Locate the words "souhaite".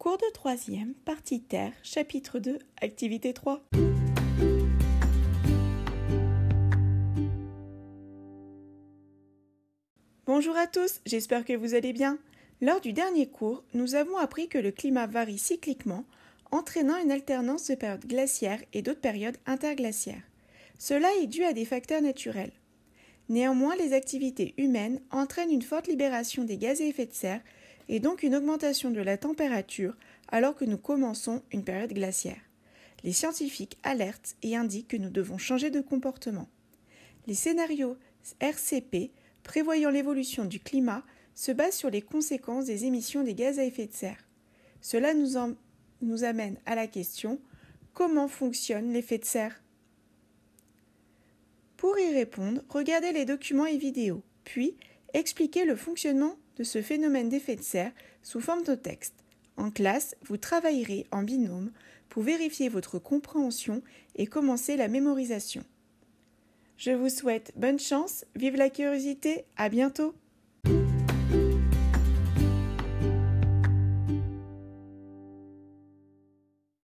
67.10-67.52